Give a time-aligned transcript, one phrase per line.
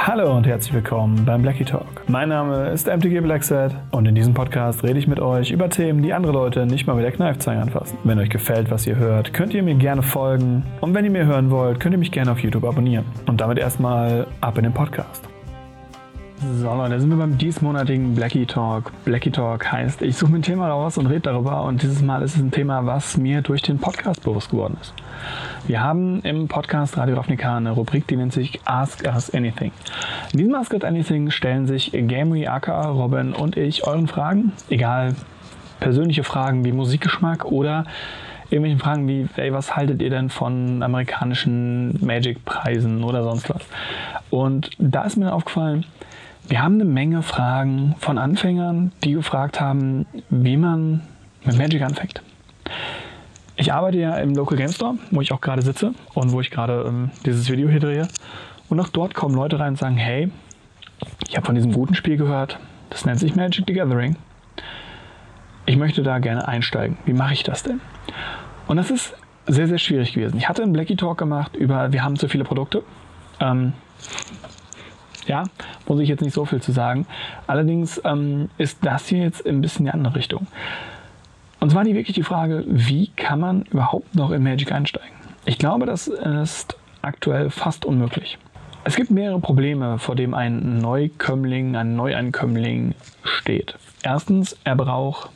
[0.00, 2.08] Hallo und herzlich willkommen beim Blackie Talk.
[2.08, 6.02] Mein Name ist MTG Blackset und in diesem Podcast rede ich mit euch über Themen,
[6.02, 7.98] die andere Leute nicht mal mit der Kneifzange anfassen.
[8.04, 11.26] Wenn euch gefällt, was ihr hört, könnt ihr mir gerne folgen und wenn ihr mir
[11.26, 13.04] hören wollt, könnt ihr mich gerne auf YouTube abonnieren.
[13.26, 15.28] Und damit erstmal ab in den Podcast.
[16.60, 18.92] So Leute, sind wir beim diesmonatigen Blackie Talk.
[19.04, 22.22] Blackie Talk heißt, ich suche mir ein Thema raus und rede darüber und dieses Mal
[22.22, 24.94] ist es ein Thema, was mir durch den Podcast bewusst geworden ist.
[25.68, 29.70] Wir haben im Podcast Radio Ravnica eine Rubrik, die nennt sich Ask Us Anything.
[30.32, 35.14] In diesem Ask Us Anything stellen sich Gamery, aka Robin und ich euren Fragen, egal
[35.78, 37.84] persönliche Fragen wie Musikgeschmack oder
[38.48, 43.60] irgendwelche Fragen wie, ey, was haltet ihr denn von amerikanischen Magic-Preisen oder sonst was?
[44.30, 45.84] Und da ist mir aufgefallen,
[46.48, 51.02] wir haben eine Menge Fragen von Anfängern, die gefragt haben, wie man
[51.44, 52.22] mit Magic anfängt.
[53.60, 56.50] Ich arbeite ja im Local Game Store, wo ich auch gerade sitze und wo ich
[56.52, 58.08] gerade ähm, dieses Video hier drehe.
[58.68, 60.30] Und auch dort kommen Leute rein und sagen, hey,
[61.28, 64.14] ich habe von diesem guten Spiel gehört, das nennt sich Magic the Gathering.
[65.66, 66.98] Ich möchte da gerne einsteigen.
[67.04, 67.80] Wie mache ich das denn?
[68.68, 69.14] Und das ist
[69.48, 70.36] sehr, sehr schwierig gewesen.
[70.38, 72.84] Ich hatte einen Blackie Talk gemacht über, wir haben zu viele Produkte.
[73.40, 73.72] Ähm,
[75.26, 75.42] ja,
[75.88, 77.08] muss ich jetzt nicht so viel zu sagen.
[77.48, 80.46] Allerdings ähm, ist das hier jetzt ein bisschen die andere Richtung.
[81.60, 85.10] Und zwar die wirklich die Frage, wie kann man überhaupt noch in Magic einsteigen?
[85.44, 88.38] Ich glaube, das ist aktuell fast unmöglich.
[88.84, 93.76] Es gibt mehrere Probleme, vor dem ein Neukömmling, ein Neuankömmling steht.
[94.02, 95.30] Erstens, er braucht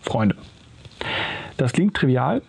[0.00, 0.36] Freunde.
[1.56, 2.42] Das klingt trivial,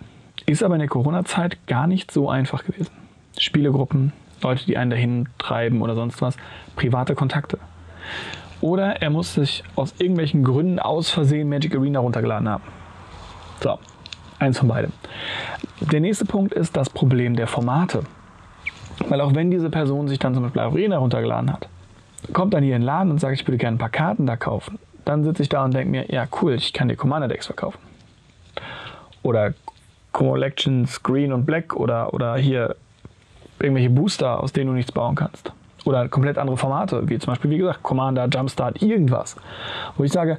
[0.46, 2.92] ist aber in der Corona-Zeit gar nicht so einfach gewesen.
[3.38, 6.38] Spielegruppen, Leute, die einen dahin treiben oder sonst was,
[6.76, 7.60] private Kontakte.
[8.62, 12.64] Oder er muss sich aus irgendwelchen Gründen aus Versehen Magic Arena runtergeladen haben.
[13.62, 13.80] So,
[14.40, 14.92] eins von beidem.
[15.82, 18.04] Der nächste Punkt ist das Problem der Formate.
[19.10, 21.68] Weil auch wenn diese Person sich dann zum Beispiel Arena runtergeladen hat,
[22.34, 24.36] kommt dann hier in den Laden und sagt, ich würde gerne ein paar Karten da
[24.36, 24.80] kaufen.
[25.06, 27.80] Dann sitze ich da und denke mir, ja cool, ich kann dir Commander Decks verkaufen.
[29.24, 29.54] Oder
[30.12, 32.76] Collections Green und Black oder, oder hier
[33.60, 35.52] irgendwelche Booster, aus denen du nichts bauen kannst.
[35.86, 39.38] Oder komplett andere Formate, wie zum Beispiel, wie gesagt, Commander, Jumpstart, irgendwas.
[39.96, 40.38] Wo ich sage,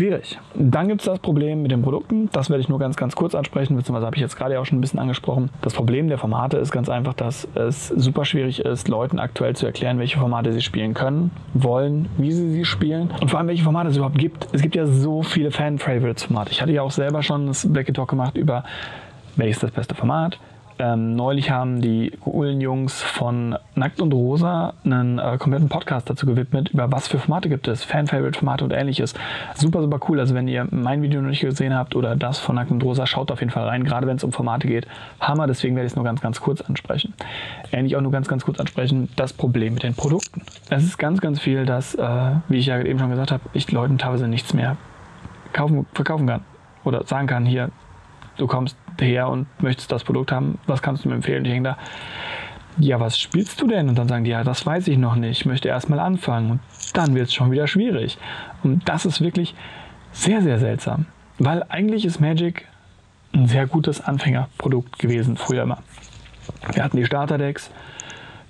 [0.00, 0.38] schwierig.
[0.54, 2.30] Dann gibt es das Problem mit den Produkten.
[2.32, 4.78] Das werde ich nur ganz, ganz kurz ansprechen, beziehungsweise habe ich jetzt gerade auch schon
[4.78, 5.50] ein bisschen angesprochen.
[5.60, 9.66] Das Problem der Formate ist ganz einfach, dass es super schwierig ist, Leuten aktuell zu
[9.66, 13.62] erklären, welche Formate sie spielen können, wollen, wie sie sie spielen und vor allem, welche
[13.62, 14.48] Formate es überhaupt gibt.
[14.52, 16.50] Es gibt ja so viele Fan-Favorites-Formate.
[16.50, 18.64] Ich hatte ja auch selber schon das Black Talk gemacht über,
[19.36, 20.38] welches das beste Format,
[20.80, 26.26] ähm, neulich haben die coolen Jungs von Nackt und Rosa einen äh, kompletten Podcast dazu
[26.26, 29.14] gewidmet, über was für Formate gibt es, Fan-Favorite-Formate und ähnliches.
[29.54, 30.18] Super, super cool.
[30.18, 33.06] Also wenn ihr mein Video noch nicht gesehen habt oder das von Nackt und Rosa,
[33.06, 34.86] schaut auf jeden Fall rein, gerade wenn es um Formate geht.
[35.20, 37.14] Hammer, deswegen werde ich es nur ganz, ganz kurz ansprechen.
[37.72, 40.42] Ähnlich auch nur ganz, ganz kurz ansprechen, das Problem mit den Produkten.
[40.70, 43.70] Es ist ganz, ganz viel, dass, äh, wie ich ja eben schon gesagt habe, ich
[43.70, 44.76] Leuten teilweise nichts mehr
[45.52, 46.44] kaufen, verkaufen kann.
[46.84, 47.70] Oder sagen kann, hier,
[48.38, 51.44] du kommst her und möchtest das Produkt haben, was kannst du mir empfehlen?
[51.44, 51.78] Ich denke da,
[52.78, 53.88] ja, was spielst du denn?
[53.88, 56.52] Und dann sagen die, ja, das weiß ich noch nicht, ich möchte erst mal anfangen.
[56.52, 56.60] Und
[56.94, 58.18] dann wird es schon wieder schwierig.
[58.62, 59.54] Und das ist wirklich
[60.12, 61.06] sehr, sehr seltsam.
[61.38, 62.66] Weil eigentlich ist Magic
[63.32, 65.78] ein sehr gutes Anfängerprodukt gewesen, früher immer.
[66.72, 67.70] Wir hatten die Starterdecks,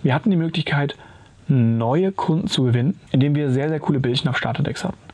[0.02, 0.96] wir hatten die Möglichkeit,
[1.48, 5.09] neue Kunden zu gewinnen, indem wir sehr, sehr coole Bildchen auf Starterdecks hatten.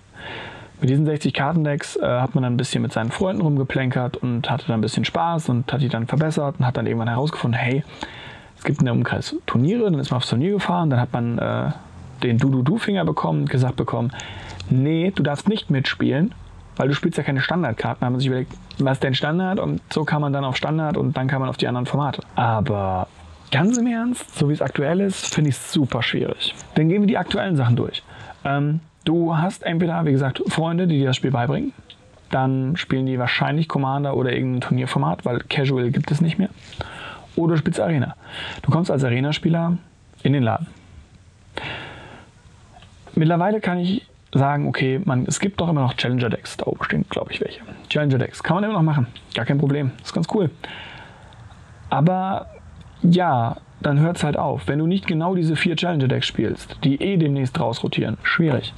[0.81, 4.51] Mit diesen 60 Kartendecks äh, hat man dann ein bisschen mit seinen Freunden rumgeplänkert und
[4.51, 7.59] hatte dann ein bisschen Spaß und hat die dann verbessert und hat dann irgendwann herausgefunden,
[7.59, 7.83] hey,
[8.59, 11.39] es gibt in der Umkreis Turniere, dann ist man aufs Turnier gefahren, dann hat man
[11.39, 11.71] äh,
[12.23, 14.13] den Du-Du-Du-Finger bekommen, gesagt bekommen,
[14.69, 16.35] nee, du darfst nicht mitspielen,
[16.77, 18.01] weil du spielst ja keine Standardkarten.
[18.01, 19.59] Da haben sich überlegt, was ist denn Standard?
[19.59, 22.23] Und so kam man dann auf Standard und dann kam man auf die anderen Formate.
[22.35, 23.09] Aber
[23.51, 26.55] ganz im Ernst, so wie es aktuell ist, finde ich es super schwierig.
[26.75, 28.03] Dann gehen wir die aktuellen Sachen durch.
[28.45, 31.73] Ähm, Du hast entweder, wie gesagt, Freunde, die dir das Spiel beibringen.
[32.31, 36.49] Dann spielen die wahrscheinlich Commander oder irgendein Turnierformat, weil Casual gibt es nicht mehr.
[37.37, 38.17] Oder spielst Arena.
[38.63, 39.79] Du kommst als Arena-Spieler
[40.25, 40.67] in den Laden.
[43.15, 46.57] Mittlerweile kann ich sagen, okay, man, es gibt doch immer noch Challenger-Decks.
[46.57, 47.61] Da oben stehen, glaube ich, welche.
[47.89, 49.07] Challenger-Decks kann man immer noch machen.
[49.35, 49.93] Gar kein Problem.
[50.03, 50.51] Ist ganz cool.
[51.91, 52.49] Aber
[53.03, 54.69] ja, dann hört es halt auf.
[54.69, 58.75] Wenn du nicht genau diese vier Challenger-Decks spielst, die eh demnächst rausrotieren, schwierig.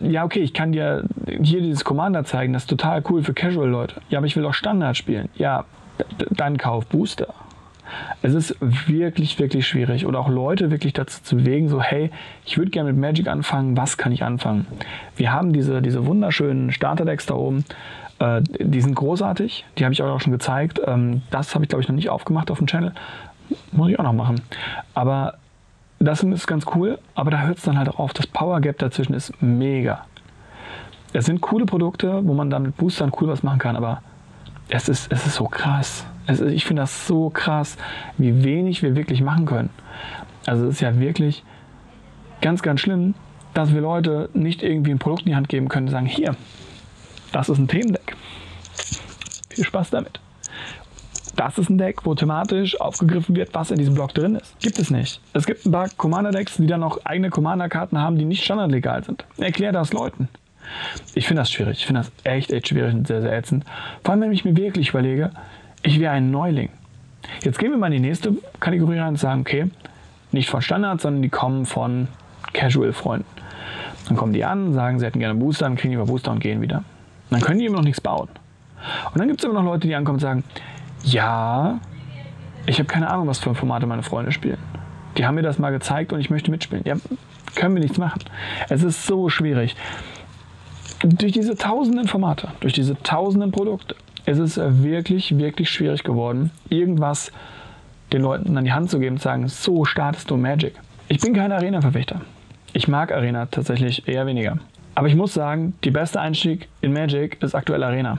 [0.00, 1.04] Ja, okay, ich kann dir
[1.42, 4.00] hier dieses Commander zeigen, das ist total cool für Casual-Leute.
[4.08, 5.28] Ja, aber ich will auch Standard spielen.
[5.36, 5.64] Ja,
[6.30, 7.32] dann kauf Booster.
[8.22, 10.06] Es ist wirklich, wirklich schwierig.
[10.06, 12.10] Oder auch Leute wirklich dazu zu bewegen, so, hey,
[12.44, 14.66] ich würde gerne mit Magic anfangen, was kann ich anfangen?
[15.16, 17.64] Wir haben diese, diese wunderschönen Starter-Decks da oben.
[18.18, 20.80] Äh, die sind großartig, die habe ich euch auch schon gezeigt.
[20.86, 22.92] Ähm, das habe ich, glaube ich, noch nicht aufgemacht auf dem Channel
[23.72, 24.40] Muss ich auch noch machen.
[24.94, 25.34] Aber
[25.98, 28.12] das ist ganz cool, aber da hört es dann halt auch auf.
[28.12, 30.06] Das Power Gap dazwischen ist mega.
[31.12, 34.02] Es sind coole Produkte, wo man dann mit Boostern cool was machen kann, aber
[34.68, 36.06] es ist, es ist so krass.
[36.26, 37.76] Ist, ich finde das so krass,
[38.16, 39.70] wie wenig wir wirklich machen können.
[40.46, 41.44] Also es ist ja wirklich
[42.40, 43.14] ganz, ganz schlimm,
[43.52, 46.36] dass wir Leute nicht irgendwie ein Produkt in die Hand geben können und sagen, hier,
[47.32, 48.16] das ist ein Themendeck.
[49.50, 50.20] Viel Spaß damit.
[51.40, 54.60] Das ist ein Deck, wo thematisch aufgegriffen wird, was in diesem Block drin ist.
[54.60, 55.22] Gibt es nicht.
[55.32, 59.24] Es gibt ein paar Commander-Decks, die dann noch eigene Commander-Karten haben, die nicht standardlegal sind.
[59.38, 60.28] Erklär das Leuten.
[61.14, 61.78] Ich finde das schwierig.
[61.78, 63.64] Ich finde das echt, echt schwierig und sehr, sehr ätzend.
[64.04, 65.30] Vor allem, wenn ich mir wirklich überlege,
[65.82, 66.68] ich wäre ein Neuling.
[67.42, 69.70] Jetzt gehen wir mal in die nächste Kategorie rein und sagen, okay,
[70.32, 72.08] nicht von Standard, sondern die kommen von
[72.52, 73.24] Casual-Freunden.
[74.08, 76.40] Dann kommen die an, sagen, sie hätten gerne Booster, dann kriegen die über Booster und
[76.40, 76.84] gehen wieder.
[77.30, 78.28] Dann können die immer noch nichts bauen.
[79.12, 80.44] Und dann gibt es immer noch Leute, die ankommen und sagen,
[81.04, 81.80] ja,
[82.66, 84.58] ich habe keine Ahnung, was für Formate meine Freunde spielen.
[85.16, 86.84] Die haben mir das mal gezeigt und ich möchte mitspielen.
[86.86, 86.96] Ja,
[87.54, 88.20] können wir nichts machen.
[88.68, 89.76] Es ist so schwierig.
[91.02, 97.32] Durch diese tausenden Formate, durch diese tausenden Produkte, ist es wirklich, wirklich schwierig geworden, irgendwas
[98.12, 100.74] den Leuten an die Hand zu geben und zu sagen, so startest du Magic.
[101.08, 102.20] Ich bin kein Arena-Verfechter.
[102.72, 104.58] Ich mag Arena tatsächlich eher weniger.
[104.94, 108.18] Aber ich muss sagen, die beste Einstieg in Magic ist aktuell Arena.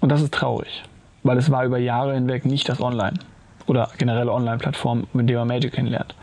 [0.00, 0.82] Und das ist traurig,
[1.28, 3.18] weil es war über Jahre hinweg nicht das Online
[3.66, 6.14] oder generelle Online-Plattform, mit der man Magic kennenlernt.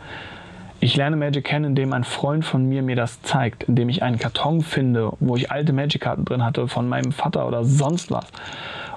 [0.80, 4.18] Ich lerne Magic kennen, indem ein Freund von mir mir das zeigt, indem ich einen
[4.18, 8.26] Karton finde, wo ich alte Magic-Karten drin hatte von meinem Vater oder sonst was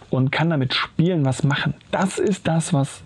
[0.09, 1.75] und kann damit spielen, was machen.
[1.91, 3.03] Das ist das, was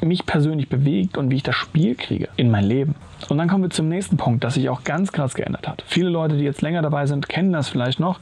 [0.00, 2.94] mich persönlich bewegt und wie ich das Spiel kriege in mein Leben.
[3.28, 5.82] Und dann kommen wir zum nächsten Punkt, das sich auch ganz krass geändert hat.
[5.88, 8.20] Viele Leute, die jetzt länger dabei sind, kennen das vielleicht noch.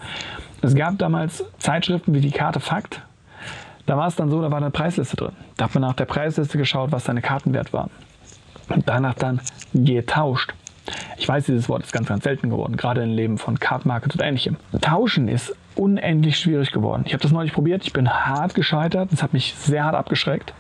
[0.63, 3.03] Es gab damals Zeitschriften wie die Karte Fakt.
[3.87, 5.33] Da war es dann so, da war eine Preisliste drin.
[5.57, 7.91] Da hat man nach der Preisliste geschaut, was seine Karten wert waren.
[8.69, 9.41] Und danach dann
[9.75, 10.55] getauscht.
[11.17, 14.15] Ich weiß, dieses Wort ist ganz, ganz selten geworden, gerade im Leben von Card Market
[14.15, 14.57] und ähnlichem.
[14.81, 17.05] Tauschen ist unendlich schwierig geworden.
[17.07, 20.53] Ich habe das neulich probiert, ich bin hart gescheitert, es hat mich sehr hart abgeschreckt.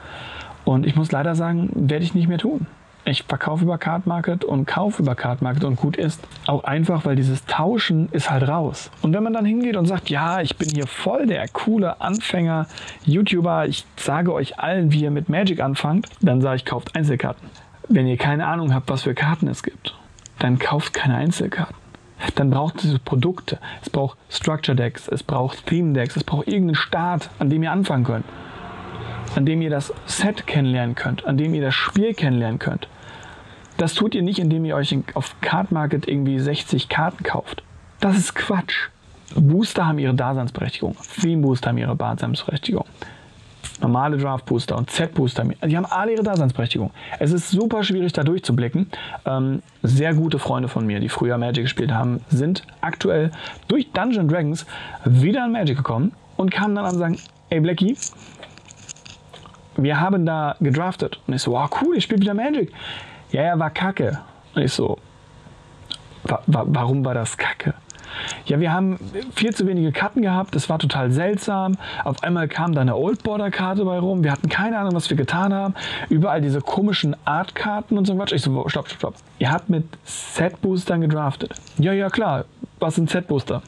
[0.65, 2.67] Und ich muss leider sagen, werde ich nicht mehr tun.
[3.05, 6.21] Ich verkaufe über Card Market und kaufe über Card Market und gut ist.
[6.47, 8.93] Auch einfach, weil dieses Tauschen ist halt raus.
[9.03, 12.67] Und wenn man dann hingeht und sagt, ja, ich bin hier voll der coole Anfänger,
[13.05, 17.49] YouTuber, ich sage euch allen, wie ihr mit Magic anfangt, dann sage ich, kauft Einzelkarten.
[17.89, 19.97] Wenn ihr keine Ahnung habt, was für Karten es gibt,
[20.39, 21.75] dann kauft keine Einzelkarten.
[22.37, 23.59] Dann braucht es Produkte.
[23.83, 27.73] Es braucht Structure Decks, es braucht Theme Decks, es braucht irgendeinen Start, an dem ihr
[27.73, 28.25] anfangen könnt
[29.35, 32.89] an dem ihr das Set kennenlernen könnt, an dem ihr das Spiel kennenlernen könnt.
[33.77, 37.63] Das tut ihr nicht, indem ihr euch auf Card Market irgendwie 60 Karten kauft.
[38.01, 38.89] Das ist Quatsch.
[39.35, 40.97] Booster haben ihre Daseinsberechtigung.
[41.21, 42.85] Theme Booster haben ihre Daseinsberechtigung.
[43.81, 46.91] Normale Draft Booster und Set Booster, die haben alle ihre Daseinsberechtigung.
[47.19, 48.89] Es ist super schwierig da durchzublicken.
[49.25, 53.33] Ähm, sehr gute Freunde von mir, die früher Magic gespielt haben, sind aktuell
[53.69, 54.67] durch Dungeon Dragons
[55.05, 57.19] wieder an Magic gekommen und kamen dann an und sagen,
[57.51, 57.97] ey Blackie,
[59.77, 61.21] wir haben da gedraftet.
[61.27, 62.73] Und ich so, wow, cool, ich spiele wieder Magic.
[63.31, 64.19] Ja, ja, war kacke.
[64.55, 64.99] Und ich so,
[66.25, 67.75] wa wa warum war das kacke?
[68.47, 68.99] Ja, wir haben
[69.35, 71.77] viel zu wenige Karten gehabt, das war total seltsam.
[72.05, 74.25] Auf einmal kam da eine Old Border Karte bei rum.
[74.25, 75.75] Wir hatten keine Ahnung, was wir getan haben.
[76.09, 78.33] Überall diese komischen Art-Karten und so was.
[78.33, 79.15] Ich so, stopp, stopp, stopp.
[79.39, 81.55] Ihr habt mit Set-Boostern gedraftet.
[81.79, 82.45] Ja, ja, klar.
[82.79, 83.63] Was sind Set-Booster?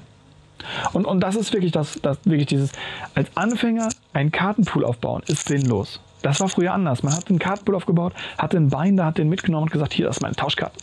[0.93, 2.73] Und, und das ist wirklich das, das, wirklich dieses,
[3.15, 6.01] als Anfänger einen Kartenpool aufbauen, ist sinnlos.
[6.23, 7.03] Das war früher anders.
[7.03, 10.17] Man hat einen Kartenpool aufgebaut, hatte einen Binder, hat den mitgenommen und gesagt, hier, das
[10.17, 10.81] ist meine Tauschkarten.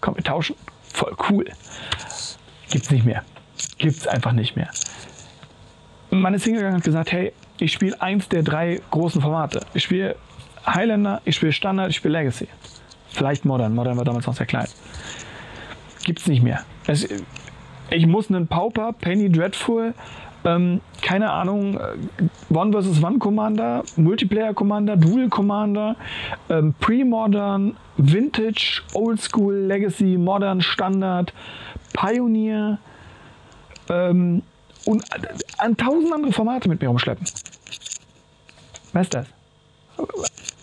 [0.00, 0.56] Komm, wir tauschen.
[0.92, 1.46] Voll cool.
[2.70, 3.24] Gibt's nicht mehr.
[3.78, 4.70] Gibt's einfach nicht mehr.
[6.10, 9.60] Man ist hingegangen und hat gesagt, hey, ich spiele eins der drei großen Formate.
[9.74, 10.16] Ich spiele
[10.66, 12.48] Highlander, ich spiele Standard, ich spiele Legacy.
[13.08, 13.74] Vielleicht Modern.
[13.74, 14.68] Modern war damals noch sehr klein.
[16.04, 16.64] Gibt's nicht mehr.
[16.86, 17.08] Es,
[17.90, 19.94] ich muss einen Pauper, Penny Dreadful,
[20.44, 23.02] ähm, keine Ahnung, äh, One vs.
[23.02, 25.96] One Commander, Multiplayer Commander, Dual Commander,
[26.48, 31.32] ähm, Pre-Modern, Vintage, Old School, Legacy, Modern, Standard,
[31.92, 32.78] Pioneer
[33.88, 34.42] ähm,
[34.84, 35.04] und
[35.58, 37.26] an tausend andere Formate mit mir rumschleppen.
[38.92, 39.26] Was ist das?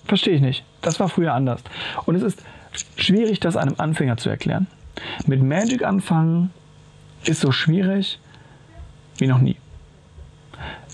[0.06, 0.64] Verstehe ich nicht.
[0.82, 1.62] Das war früher anders.
[2.06, 2.44] Und es ist
[2.98, 4.68] schwierig, das einem Anfänger zu erklären.
[5.26, 6.52] Mit Magic anfangen
[7.26, 8.20] ist so schwierig
[9.18, 9.58] wie noch nie.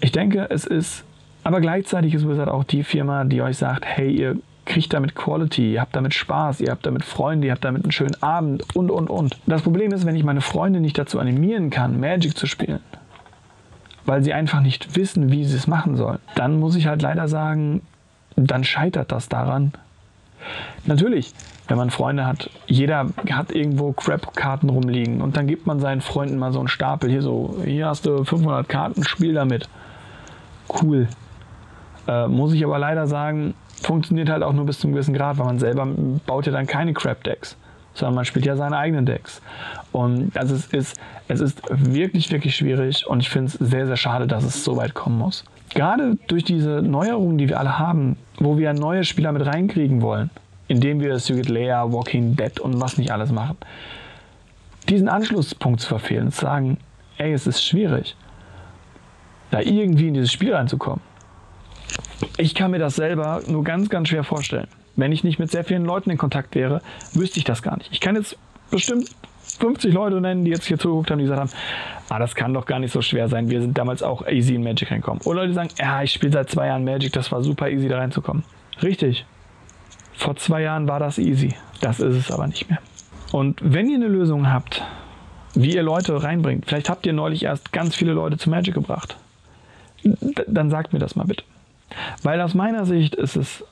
[0.02, 1.04] Ich denke, es ist,
[1.44, 5.74] aber gleichzeitig ist Wizard auch die Firma, die euch sagt, hey, ihr kriegt damit Quality,
[5.74, 8.92] ihr habt damit Spaß, ihr habt damit Freunde, ihr habt damit einen schönen Abend und,
[8.92, 9.38] und, und.
[9.46, 12.82] Das Problem ist, wenn ich meine Freunde nicht dazu animieren kann, Magic zu spielen,
[14.06, 17.28] weil sie einfach nicht wissen, wie sie es machen sollen, dann muss ich halt leider
[17.30, 17.82] sagen,
[18.36, 19.72] dann scheitert das daran,
[20.86, 21.34] Natürlich,
[21.68, 26.38] wenn man Freunde hat, jeder hat irgendwo Crap-Karten rumliegen und dann gibt man seinen Freunden
[26.38, 27.10] mal so einen Stapel.
[27.10, 29.68] Hier so, hier hast du 500 Karten, spiel damit.
[30.82, 31.08] Cool.
[32.08, 35.38] Äh, muss ich aber leider sagen, funktioniert halt auch nur bis zu einem gewissen Grad,
[35.38, 35.88] weil man selber
[36.26, 37.58] baut ja dann keine Crap-Decks,
[37.94, 39.42] sondern man spielt ja seine eigenen Decks.
[39.92, 43.98] Und also es ist, es ist wirklich, wirklich schwierig und ich finde es sehr, sehr
[43.98, 45.44] schade, dass es so weit kommen muss.
[45.70, 50.30] Gerade durch diese Neuerungen, die wir alle haben, wo wir neue Spieler mit reinkriegen wollen,
[50.68, 53.58] indem wir Secret Layer, Walking Dead und was nicht alles machen.
[54.90, 56.78] Diesen Anschlusspunkt zu verfehlen, zu sagen,
[57.18, 58.16] ey, es ist schwierig,
[59.52, 61.02] da irgendwie in dieses Spiel reinzukommen.
[62.38, 64.68] Ich kann mir das selber nur ganz, ganz schwer vorstellen.
[64.96, 66.82] Wenn ich nicht mit sehr vielen Leuten in Kontakt wäre,
[67.14, 67.92] wüsste ich das gar nicht.
[67.92, 68.38] Ich kann jetzt
[68.72, 69.10] bestimmt
[69.60, 71.52] 50 Leute nennen, die jetzt hier zugeguckt haben, die gesagt haben,
[72.10, 73.50] ah, das kann doch gar nicht so schwer sein.
[73.50, 75.22] Wir sind damals auch easy in Magic reingekommen.
[75.24, 77.98] Oder Leute sagen, ja, ich spiele seit zwei Jahren Magic, das war super easy da
[77.98, 78.44] reinzukommen.
[78.82, 79.26] Richtig.
[80.18, 81.56] Vor zwei Jahren war das easy.
[81.80, 82.80] Das ist es aber nicht mehr.
[83.32, 84.84] Und wenn ihr eine Lösung habt,
[85.54, 89.16] wie ihr Leute reinbringt, vielleicht habt ihr neulich erst ganz viele Leute zu Magic gebracht,
[90.48, 91.44] dann sagt mir das mal bitte.
[92.24, 93.64] Weil aus meiner Sicht ist es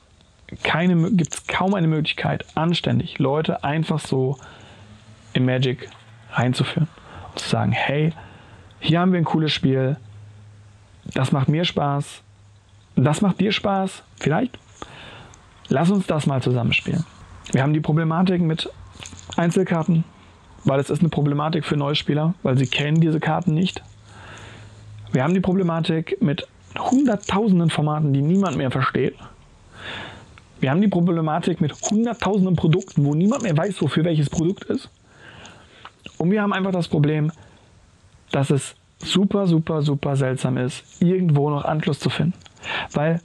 [0.62, 4.38] keine, gibt es kaum eine Möglichkeit, anständig Leute einfach so
[5.32, 5.88] in Magic
[6.32, 6.88] reinzuführen.
[7.32, 8.12] Und zu sagen, hey,
[8.78, 9.96] hier haben wir ein cooles Spiel,
[11.12, 12.22] das macht mir Spaß,
[12.94, 14.58] das macht dir Spaß, vielleicht
[15.68, 17.04] Lass uns das mal zusammenspielen.
[17.52, 18.70] Wir haben die Problematik mit
[19.36, 20.04] Einzelkarten,
[20.64, 23.82] weil es ist eine Problematik für Neuspieler, weil sie kennen diese Karten nicht.
[25.12, 26.46] Wir haben die Problematik mit
[26.78, 29.14] hunderttausenden Formaten, die niemand mehr versteht.
[30.60, 34.90] Wir haben die Problematik mit hunderttausenden Produkten, wo niemand mehr weiß, wofür welches Produkt ist.
[36.18, 37.30] Und wir haben einfach das Problem,
[38.30, 42.34] dass es super, super, super seltsam ist, irgendwo noch Anschluss zu finden.
[42.92, 43.20] Weil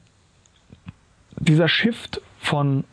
[1.37, 2.83] dieser Shift von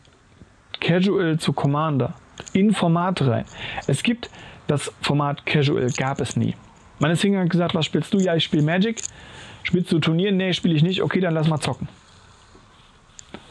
[0.79, 2.13] Casual zu Commander
[2.53, 3.45] in Formate rein.
[3.87, 4.29] Es gibt
[4.67, 6.55] das Format Casual, gab es nie.
[6.99, 8.19] Ist hingegangen und gesagt, was spielst du?
[8.19, 9.01] Ja, ich spiele Magic.
[9.63, 10.31] Spielst du Turnier?
[10.31, 11.01] Nee, spiele ich nicht.
[11.01, 11.87] Okay, dann lass mal zocken.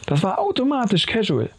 [0.06, 1.50] Das war automatisch Casual.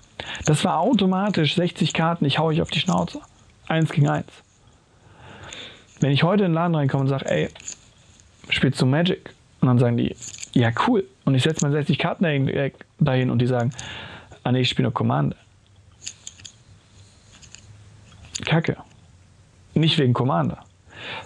[0.46, 3.22] Das war automatisch 60 Karten, ich hau euch auf die Schnauze.
[3.68, 4.32] Eins gegen eins.
[6.00, 7.50] Wenn ich heute in den Laden reinkomme und sage, ey,
[8.50, 9.34] spielst du Magic?
[9.62, 10.16] Und dann sagen die,
[10.54, 11.06] ja cool.
[11.26, 12.24] Und ich setze mal 60 Karten
[13.00, 13.72] dahin und die sagen,
[14.44, 15.36] ah nee, ich spiele nur Commander.
[18.46, 18.78] Kacke.
[19.74, 20.60] Nicht wegen Commander,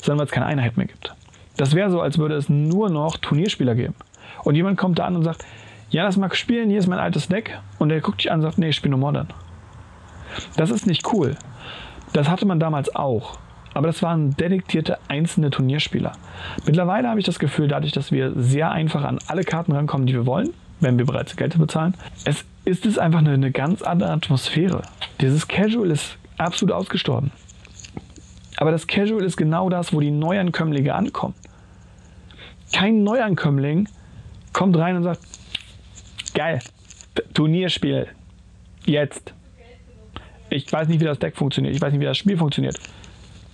[0.01, 1.15] sondern weil es keine Einheit mehr gibt.
[1.57, 3.95] Das wäre so, als würde es nur noch Turnierspieler geben.
[4.43, 5.45] Und jemand kommt da an und sagt,
[5.89, 7.59] ja, das mag spielen, hier ist mein altes Deck.
[7.79, 9.27] Und der guckt dich an und sagt, nee, ich spiele nur Modern.
[10.57, 11.35] Das ist nicht cool.
[12.13, 13.37] Das hatte man damals auch.
[13.73, 16.11] Aber das waren detektierte einzelne Turnierspieler.
[16.65, 20.13] Mittlerweile habe ich das Gefühl, dadurch, dass wir sehr einfach an alle Karten rankommen, die
[20.13, 24.11] wir wollen, wenn wir bereits Geld bezahlen, es ist es einfach eine, eine ganz andere
[24.11, 24.83] Atmosphäre.
[25.19, 27.31] Dieses Casual ist absolut ausgestorben.
[28.57, 31.33] Aber das Casual ist genau das, wo die Neuankömmlinge ankommen.
[32.71, 33.89] Kein Neuankömmling
[34.51, 35.21] kommt rein und sagt,
[36.33, 36.59] geil,
[37.33, 38.07] Turnierspiel,
[38.85, 39.33] jetzt.
[40.49, 42.77] Ich weiß nicht, wie das Deck funktioniert, ich weiß nicht, wie das Spiel funktioniert.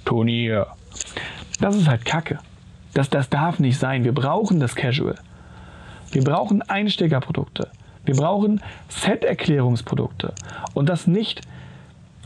[0.06, 0.68] Turnier.
[1.60, 2.40] Das ist halt Kacke.
[2.94, 4.04] Das, das darf nicht sein.
[4.04, 5.16] Wir brauchen das Casual.
[6.12, 7.70] Wir brauchen Einsteigerprodukte.
[8.06, 10.34] Wir brauchen Set-Erklärungsprodukte.
[10.74, 11.42] Und das nicht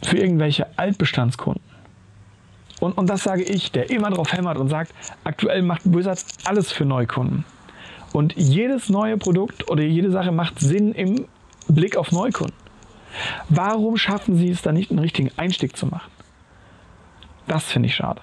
[0.02, 1.64] für irgendwelche Altbestandskunden.
[2.80, 6.72] Und, und das sage ich, der immer drauf hämmert und sagt, aktuell macht Wizards alles
[6.72, 7.46] für Neukunden.
[8.12, 11.26] Und jedes neue Produkt oder jede Sache macht Sinn im
[11.68, 12.56] Blick auf Neukunden.
[13.50, 16.12] Warum schaffen sie es da nicht, einen richtigen Einstieg zu machen?
[17.48, 18.22] Das finde ich schade.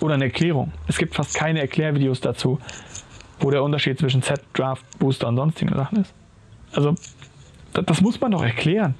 [0.00, 0.72] Oder eine Erklärung.
[0.86, 2.58] Es gibt fast keine Erklärvideos dazu,
[3.40, 6.14] wo der Unterschied zwischen Set, Draft, Booster und sonstigen Sachen ist.
[6.76, 6.94] Also,
[7.72, 8.94] das, das muss man doch erklären.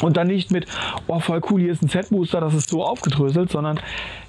[0.00, 0.66] Und dann nicht mit,
[1.06, 3.78] oh voll cool, hier ist ein Set-Booster, das ist so aufgedröselt, sondern,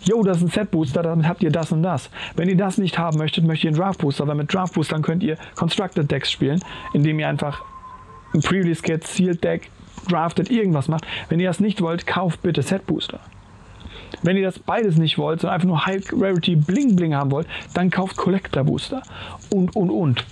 [0.04, 2.10] yo, das ist ein Set-Booster, damit habt ihr das und das.
[2.36, 5.38] Wenn ihr das nicht haben möchtet, möchtet ihr einen Draft-Booster, weil mit Draft-Boostern könnt ihr
[5.56, 6.60] Constructed Decks spielen,
[6.94, 7.64] indem ihr einfach
[8.34, 9.72] ein Skit, Sealed Deck,
[10.08, 11.06] Drafted, irgendwas macht.
[11.30, 13.20] Wenn ihr das nicht wollt, kauft bitte Set-Booster.
[14.22, 17.48] Wenn ihr das beides nicht wollt, sondern einfach nur High Rarity Bling Bling haben wollt,
[17.74, 19.02] dann kauft Collector Booster.
[19.50, 20.26] Und, und, und.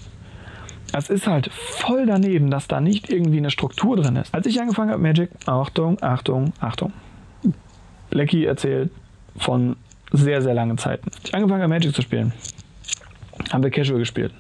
[0.96, 4.34] Es ist halt voll daneben, dass da nicht irgendwie eine Struktur drin ist.
[4.34, 6.94] Als ich angefangen habe, Magic, Achtung, Achtung, Achtung.
[8.12, 8.92] Lecky erzählt
[9.36, 9.76] von
[10.12, 11.10] sehr, sehr langen Zeiten.
[11.10, 12.32] Als ich angefangen habe, Magic zu spielen,
[13.52, 14.32] haben wir Casual gespielt.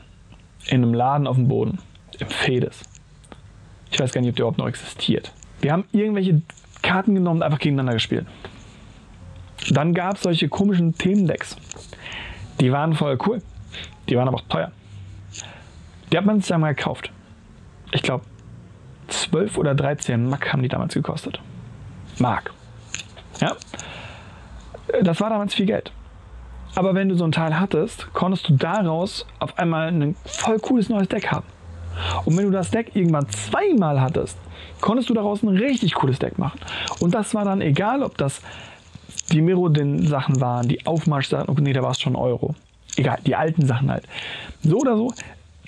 [0.68, 1.80] In einem Laden auf dem Boden.
[2.20, 2.84] Im Fedes.
[3.92, 5.34] Ich weiß gar nicht, ob der überhaupt noch existiert.
[5.60, 6.44] Wir haben irgendwelche
[6.84, 8.28] Karten genommen und einfach gegeneinander gespielt.
[9.72, 11.58] Dann gab es solche komischen Themendecks.
[12.60, 13.42] Die waren voll cool.
[14.08, 14.72] Die waren aber auch teuer.
[16.14, 17.12] Die hat man sich einmal gekauft.
[17.92, 18.24] Ich glaube,
[19.08, 21.42] 12 oder 13 Mark haben die damals gekostet.
[22.20, 22.54] Mark.
[23.42, 23.56] Ja?
[25.02, 25.92] Das war damals viel Geld.
[26.76, 30.88] Aber wenn du so ein Teil hattest, konntest du daraus auf einmal ein voll cooles
[30.88, 31.48] neues Deck haben.
[32.26, 34.38] Und wenn du das Deck irgendwann zweimal hattest,
[34.82, 36.60] konntest du daraus ein richtig cooles Deck machen.
[37.00, 38.42] Und das war dann egal, ob das
[39.32, 42.54] die Mirrodin-Sachen waren, die Aufmarsch-Sachen, okay, nee, da war es schon Euro.
[42.98, 44.04] Egal, die alten Sachen halt.
[44.62, 45.12] So oder so,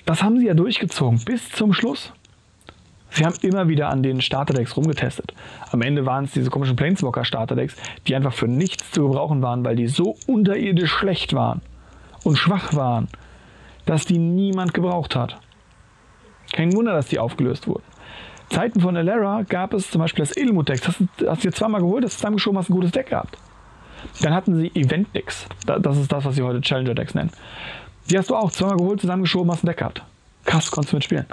[0.06, 2.12] das haben sie ja durchgezogen bis zum Schluss.
[3.10, 5.32] Sie haben immer wieder an den Starterdecks rumgetestet.
[5.70, 9.64] Am Ende waren es diese komischen Planeswalker Starterdecks, die einfach für nichts zu gebrauchen waren,
[9.64, 11.60] weil die so unterirdisch schlecht waren
[12.24, 13.08] und schwach waren,
[13.84, 15.38] dass die niemand gebraucht hat.
[16.52, 17.84] Kein Wunder, dass die aufgelöst wurden.
[18.50, 20.80] Zeiten von Elara gab es zum Beispiel das Edelmut-Deck.
[20.82, 23.38] Das hast du dir zweimal geholt, das zusammengeschoben, hast ein gutes Deck gehabt.
[24.22, 25.46] Dann hatten sie Event-Decks.
[25.64, 27.30] Das ist das, was sie heute Challenger-Decks nennen.
[28.10, 30.02] Die hast du auch zweimal geholt, zusammengeschoben, hast ein Deck gehabt.
[30.44, 31.26] Krass, konntest du mitspielen.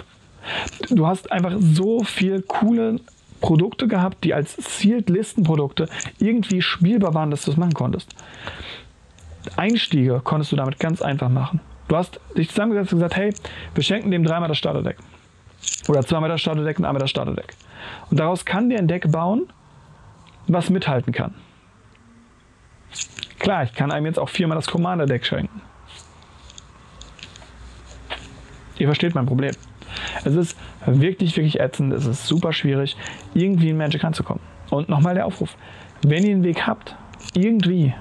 [0.90, 3.00] Du hast einfach so viele coole
[3.42, 5.88] Produkte gehabt, die als Sealed-Listenprodukte
[6.20, 8.16] irgendwie spielbar waren, dass du es machen konntest.
[9.58, 11.60] Einstiege konntest du damit ganz einfach machen.
[11.88, 13.34] Du hast dich zusammengesetzt und gesagt, hey,
[13.76, 14.98] wir schenken dem dreimal das Starterdeck.
[15.88, 17.56] Oder zweimal das Starterdeck und einmal das Starterdeck.
[18.10, 19.48] Und daraus kann der ein Deck bauen,
[20.48, 21.36] was mithalten kann.
[23.40, 25.62] Klar, ich kann einem jetzt auch viermal das Commander-Deck schenken.
[28.84, 29.54] Ihr versteht mein Problem.
[30.26, 31.94] Es ist wirklich, wirklich ätzend.
[31.94, 32.98] Es ist super schwierig,
[33.34, 34.44] irgendwie in Magic ranzukommen.
[34.72, 35.56] Und nochmal der Aufruf.
[36.02, 36.98] Wenn ihr einen Weg habt,
[37.34, 37.94] irgendwie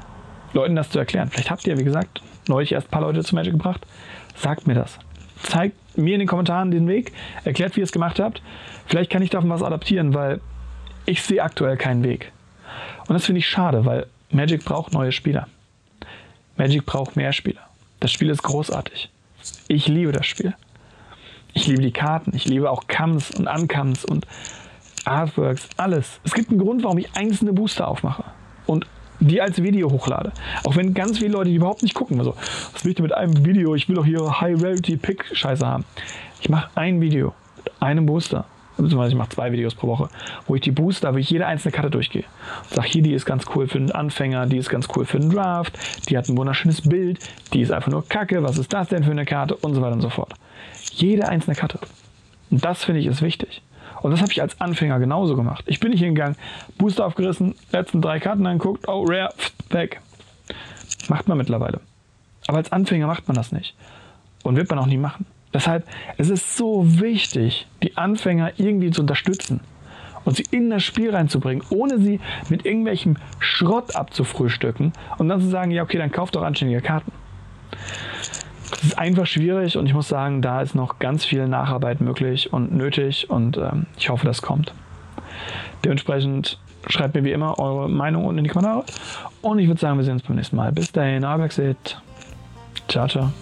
[0.54, 3.36] Leuten das zu erklären, vielleicht habt ihr, wie gesagt, neulich erst ein paar Leute zu
[3.36, 3.86] Magic gebracht,
[4.34, 4.98] sagt mir das.
[5.40, 7.12] Zeigt mir in den Kommentaren den Weg,
[7.44, 8.42] erklärt, wie ihr es gemacht habt.
[8.86, 10.40] Vielleicht kann ich davon was adaptieren, weil
[11.06, 12.32] ich sehe aktuell keinen Weg.
[13.06, 15.46] Und das finde ich schade, weil Magic braucht neue Spieler.
[16.56, 17.68] Magic braucht mehr Spieler.
[18.00, 19.10] Das Spiel ist großartig.
[19.68, 20.54] Ich liebe das Spiel.
[21.54, 24.26] Ich liebe die Karten, ich liebe auch Cams und Uncams und
[25.04, 26.20] Artworks, alles.
[26.24, 28.24] Es gibt einen Grund, warum ich einzelne Booster aufmache
[28.66, 28.86] und
[29.20, 30.32] die als Video hochlade.
[30.64, 32.18] Auch wenn ganz viele Leute die überhaupt nicht gucken.
[32.18, 32.34] Also,
[32.72, 33.74] was will ich denn mit einem Video?
[33.74, 35.84] Ich will doch hier High-Rarity-Pick-Scheiße haben.
[36.40, 38.46] Ich mache ein Video mit einem Booster.
[38.76, 40.08] Beziehungsweise ich mache zwei Videos pro Woche,
[40.46, 42.24] wo ich die Booster, wo ich jede einzelne Karte durchgehe.
[42.70, 45.30] Sage, hier, die ist ganz cool für den Anfänger, die ist ganz cool für den
[45.30, 47.18] Draft, die hat ein wunderschönes Bild,
[47.52, 49.92] die ist einfach nur kacke, was ist das denn für eine Karte und so weiter
[49.92, 50.34] und so fort.
[50.94, 51.78] Jede einzelne Karte.
[52.50, 53.62] Und das finde ich ist wichtig.
[54.02, 55.64] Und das habe ich als Anfänger genauso gemacht.
[55.66, 56.36] Ich bin nicht hingegangen,
[56.76, 59.32] Booster aufgerissen, letzten drei Karten angeguckt, oh, rare,
[59.70, 60.00] weg.
[61.08, 61.80] Macht man mittlerweile.
[62.48, 63.74] Aber als Anfänger macht man das nicht.
[64.42, 65.26] Und wird man auch nie machen.
[65.54, 65.86] Deshalb,
[66.18, 69.60] es ist so wichtig, die Anfänger irgendwie zu unterstützen
[70.24, 75.48] und sie in das Spiel reinzubringen, ohne sie mit irgendwelchem Schrott abzufrühstücken und dann zu
[75.48, 77.12] sagen, ja, okay, dann kauft doch anständige Karten.
[78.72, 82.52] Das ist einfach schwierig und ich muss sagen, da ist noch ganz viel Nacharbeit möglich
[82.52, 84.72] und nötig und ähm, ich hoffe, das kommt.
[85.84, 86.58] Dementsprechend
[86.88, 88.84] schreibt mir wie immer eure Meinung unten in die Kommentare
[89.40, 90.72] und ich würde sagen, wir sehen uns beim nächsten Mal.
[90.72, 92.00] Bis dahin, Arbexit.
[92.88, 93.32] Ciao, ciao.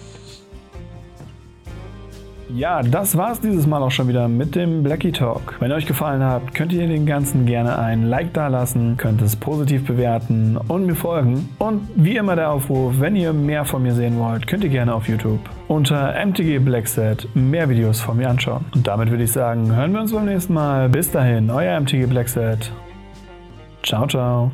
[2.55, 5.55] Ja, das war's dieses Mal auch schon wieder mit dem Blackie Talk.
[5.59, 9.35] Wenn euch gefallen hat, könnt ihr den Ganzen gerne ein Like da lassen, könnt es
[9.35, 11.49] positiv bewerten und mir folgen.
[11.59, 14.93] Und wie immer der Aufruf, wenn ihr mehr von mir sehen wollt, könnt ihr gerne
[14.93, 18.65] auf YouTube unter MTG Blackset mehr Videos von mir anschauen.
[18.75, 20.89] Und damit würde ich sagen, hören wir uns beim nächsten Mal.
[20.89, 22.71] Bis dahin, euer MTG Blackset.
[23.83, 24.51] Ciao, ciao.